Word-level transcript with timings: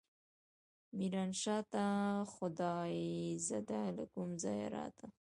ميرانشاه 0.97 1.61
ته 1.71 1.85
خدايزده 2.33 3.81
له 3.97 4.03
کوم 4.13 4.29
ځايه 4.43 4.67
راته. 4.75 5.07